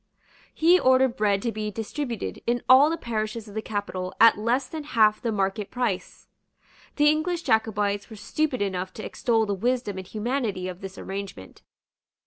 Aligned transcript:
He 0.51 0.79
ordered 0.79 1.15
bread 1.15 1.43
to 1.43 1.51
be 1.51 1.69
distributed 1.69 2.41
in 2.47 2.63
all 2.67 2.89
the 2.89 2.97
parishes 2.97 3.47
of 3.47 3.53
the 3.53 3.61
capital 3.61 4.15
at 4.19 4.35
less 4.35 4.65
than 4.65 4.83
half 4.83 5.21
the 5.21 5.31
market 5.31 5.69
price. 5.69 6.27
The 6.95 7.07
English 7.07 7.43
Jacobites 7.43 8.09
were 8.09 8.15
stupid 8.15 8.63
enough 8.63 8.93
to 8.95 9.05
extol 9.05 9.45
the 9.45 9.53
wisdom 9.53 9.99
and 9.99 10.07
humanity 10.07 10.67
of 10.67 10.81
this 10.81 10.97
arrangement. 10.97 11.61